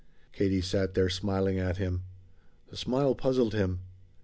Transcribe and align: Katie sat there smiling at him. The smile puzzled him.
Katie 0.31 0.61
sat 0.61 0.95
there 0.95 1.09
smiling 1.09 1.59
at 1.59 1.77
him. 1.77 2.05
The 2.69 2.75
smile 2.75 3.13
puzzled 3.13 3.53
him. 3.53 3.81